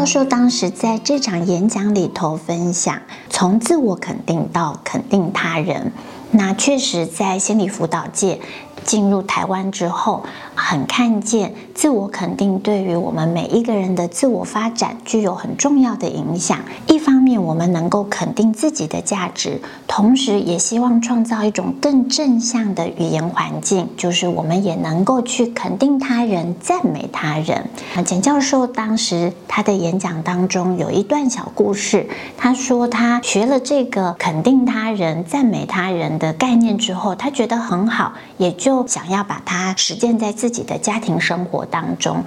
[0.00, 5.92] 教授当时在这场演讲里头分享，从自我肯定到肯定他人，
[6.30, 8.40] 那确实在心理辅导界。
[8.84, 10.24] 进入台湾之后，
[10.54, 16.58] 很看见自我肯定对于我们每一个人的自我发展具有很重要的影响。
[16.86, 27.68] 一方面，我们能够肯定自己的价值，同时也希望创造一种更正向的语言环境，就是我们也能够去肯定他人、赞美他人。
[27.94, 38.69] 啊，简教授当时他的演讲当中有一段小故事，他说他学了这个肯定他人、赞美他人的概念之后，他觉得很好，也就。
[38.70, 42.22] 就想要把它实践在自己的家庭生活当中。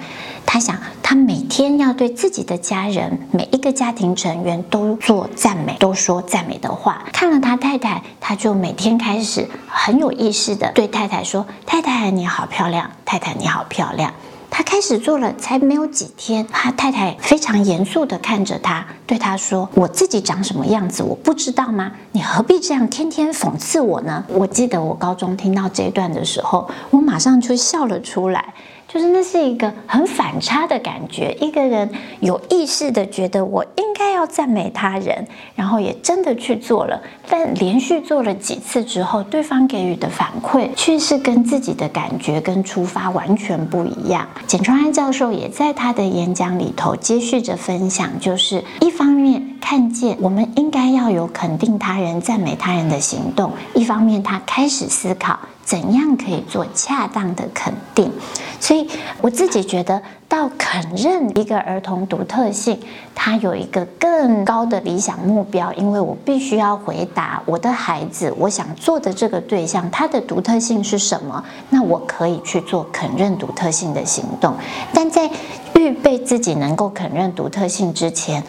[0.45, 7.05] 他想，他每天要对自己的家人，每一个家庭成员都做赞美，都说赞美的话。
[7.13, 14.13] 看了他太太，他就每天开始很有意识的对太太说：“太太你好漂亮，太太你好漂亮。”
[14.55, 21.91] 他开始做了，才没有几天，他太太非常严肃地看着他，对他说：“我自己长什么样子，我不知道吗？
[22.11, 28.53] 你何必这样天天讽刺我呢？”我记得我高中听到这一段的时候，我马上就笑了出来。
[28.87, 31.89] 就是那是一个很反差的感觉，一个人
[32.19, 44.27] 有意识的觉得我应该要赞美他人，然后也真的去做了，但连续做了几次之后，对方给予的反馈却是跟自己的感觉跟出发完全不一样。
[44.45, 55.39] 简川安教授也在他的演讲里头接续着分享，就是一方面看见我们应该要有肯定他人、赞美他人的行动，一方面他开始思考。
[55.63, 58.11] 怎样可以做恰当的肯定？
[58.59, 58.85] 所以
[59.21, 62.77] 我自己觉得，到肯认一个儿童独特性，
[63.15, 71.41] 他有一个更高的理想目标，因为我必须要回答我的孩子，我想做的这个对象，他的独特性是什么？
[71.69, 74.53] 那我可以去做肯认独特性的行动。
[74.93, 75.31] 但在
[75.75, 78.43] 预备自己能够肯认独特性之前，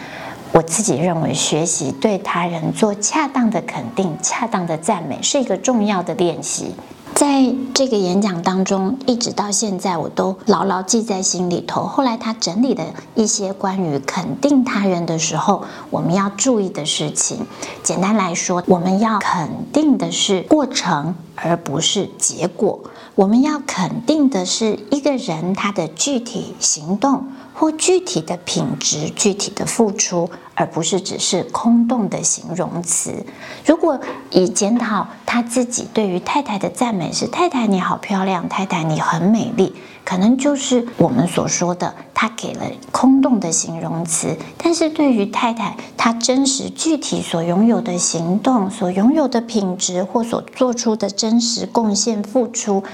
[0.54, 6.76] 我自己认为，学习对他人做恰当的肯定、恰当的赞美，是一个重要的练习。
[7.12, 11.82] 在这个演讲当中，一直到现在，我都牢牢记在心里头。
[11.82, 12.84] 后来他整理的
[13.16, 17.44] 一些关于肯定他人的时候，我们要注意的事情，
[17.82, 22.80] 简单来说，我们要肯定的是过程，而不是结果。
[23.14, 27.28] 我们要肯定的是一个人他的具体行动。
[27.56, 33.24] 或具体的品质、具体的付出，而不是只是空洞的形容词。
[33.64, 34.00] 如果
[34.30, 39.72] 以检讨他自己对于太太的赞美是“太太你好漂亮，太太你很美丽”，
[40.04, 44.36] 可能就是我们所说的他给了空洞的形容词。
[44.58, 52.84] 但是对于太太，他真实具体所拥有的行动、所拥有的品质或所做出的真实贡献、付出。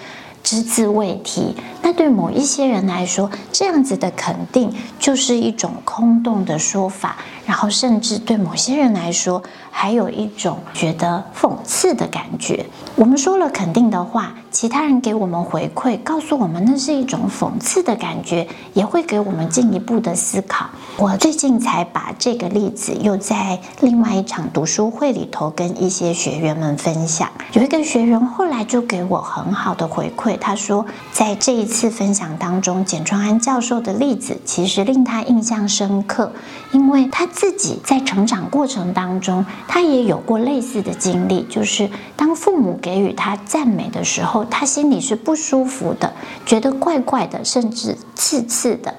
[0.43, 7.19] 只字未提，那对某一些人来说，这样子的肯定就是一种空洞的说法，
[7.51, 12.65] 然后甚至对某些人来说，还有一种觉得讽刺的感觉。
[12.95, 20.67] 我们说了肯定的话，其他人给我们回馈，告诉我们那是一种讽刺的感觉，也会给我们进一步的思考。
[20.97, 27.29] 我最近才把这个例子又在另外一场读书会里头跟一些学员们分享。
[27.55, 36.31] 有一个学员后来就给我很好的回馈，他说在这一次分享当中，简川安教授的例子其实令他印象深刻，
[36.71, 46.13] 因为他自己在成长过程当中，他也有过类似的经历，就是当父母给予他赞美的时候，他心里是不舒服的，
[46.45, 48.95] 觉得怪怪的，甚至刺刺的。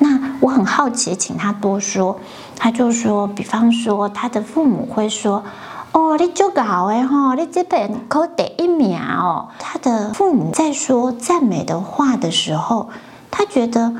[0.00, 2.18] 那我很好奇，请他多说。
[2.56, 5.44] 他就说，比方说，他的父母会说
[5.94, 12.88] ：“哦，你就搞哎哈，你这边考第一名哦。”他的父母在说赞美的话的时候，
[13.30, 13.94] 他觉得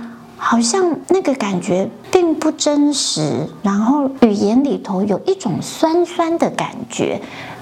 [0.46, 7.18] 好像那个感觉并不真实，然后语言里头有一种酸酸的感觉。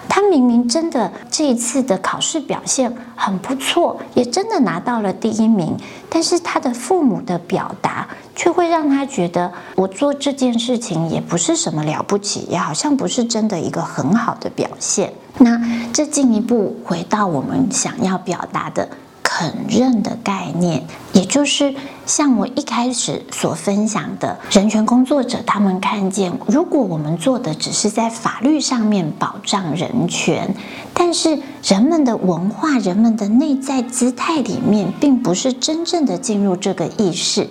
[0.08, 5.76] 他明明真的这一次的考试表现很不错，也真的拿到了第一名，
[6.10, 15.12] 但是他的父母的表达却会让他觉得，我做这件事情也不是什么了不起，也好像不是真的一个很好的表现。
[15.38, 15.58] 那
[15.92, 18.88] 这进一步回到我们想要表达的。
[19.34, 20.84] 肯认的概念，
[21.14, 21.74] 也就是
[22.04, 30.54] 像我一开始所分享的，人权工作者他们看见，如果我们做的只是在法律上面保障人权，
[30.92, 37.48] 但是人们的文化、人们的内在姿态里面，并不是真正的进入这个意识。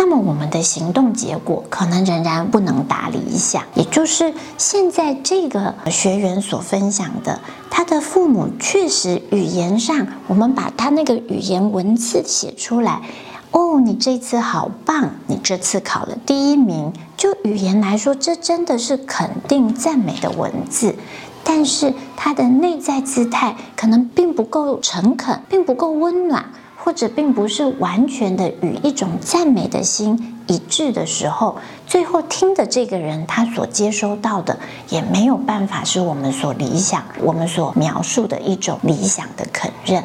[0.00, 13.02] 那么我们的行动结果可能仍然不能达理想，也就是现在这个学员所分享的，他的父母确实语言上，我们把他那个语言文字写出来，
[13.50, 16.92] 哦，你这次好棒，你这次考了第一名。
[17.16, 20.94] 就语言来说，这真的是肯定赞美的文字，
[21.42, 26.44] 但是他的内在姿态可能并不够诚恳，并不够温暖。
[26.88, 34.58] 或者并不是完全的与一种赞美的心一致的时候，最后听的这个人他所接收到的
[34.88, 40.02] 也没有办法是我们所理想、我们所描述的一种理想的肯认。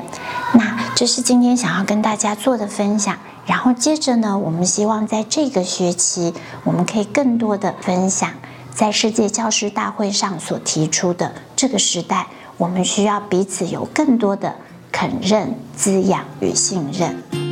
[0.56, 3.18] 那这是今天想要跟大家做的分享。
[3.46, 6.34] 然后接着呢，我们希望在这个学期，
[6.66, 8.30] 我们可以更多的分享
[8.76, 12.28] 在世界教师大会上所提出的这个时代，
[12.58, 14.54] 我们需要彼此有更多的。
[14.94, 17.43] 肯认、滋养与信任。